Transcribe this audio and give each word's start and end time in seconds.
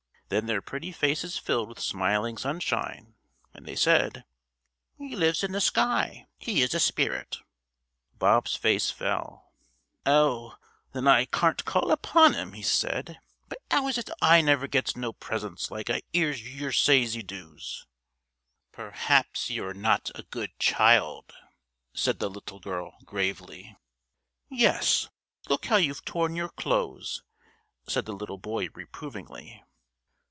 Then 0.33 0.45
their 0.45 0.61
pretty 0.61 0.93
faces 0.93 1.37
filled 1.37 1.67
with 1.67 1.81
smiling 1.81 2.37
sunshine, 2.37 3.15
and 3.53 3.65
they 3.65 3.75
said: 3.75 4.23
"He 4.97 5.13
lives 5.13 5.43
in 5.43 5.51
the 5.51 5.59
sky. 5.59 6.25
He 6.37 6.61
is 6.61 6.73
a 6.73 6.79
spirit." 6.79 7.35
Bob's 8.17 8.55
face 8.55 8.89
fell. 8.89 9.51
"Oh, 10.05 10.55
then 10.93 11.05
I 11.05 11.25
carn't 11.25 11.65
call 11.65 11.91
upon 11.91 12.33
'im," 12.33 12.53
he 12.53 12.61
said. 12.61 13.19
"But 13.49 13.59
'ow 13.71 13.89
is 13.89 13.97
it 13.97 14.09
I 14.21 14.39
never 14.39 14.67
gets 14.67 14.95
no 14.95 15.11
presents 15.11 15.69
like 15.69 15.89
I 15.89 16.01
'ears 16.13 16.41
yer 16.41 16.71
say 16.71 16.99
you 16.99 17.23
does?" 17.23 17.85
"Perhaps 18.71 19.49
you 19.49 19.65
are 19.65 19.73
not 19.73 20.11
a 20.15 20.23
good 20.23 20.57
child," 20.59 21.33
said 21.93 22.19
the 22.19 22.29
little 22.29 22.61
girl 22.61 22.95
gravely. 23.03 23.75
"Yes, 24.49 25.09
look 25.49 25.65
how 25.65 25.75
you've 25.75 26.05
torn 26.05 26.37
your 26.37 26.47
clothes," 26.51 27.21
said 27.85 28.05
the 28.05 28.13
little 28.13 28.37
boy 28.39 28.69
reprovingly. 28.69 29.61